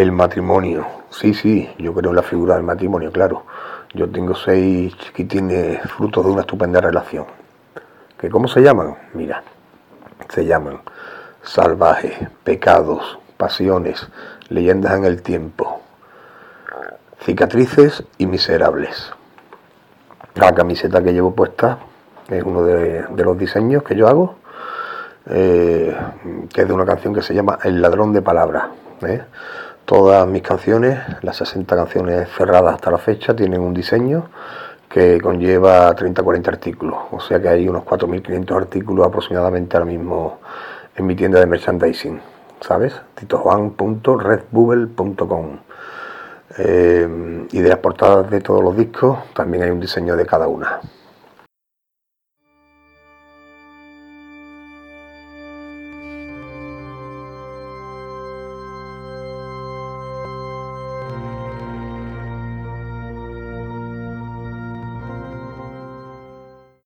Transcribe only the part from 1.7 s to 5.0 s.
yo creo en la figura del matrimonio, claro. Yo tengo seis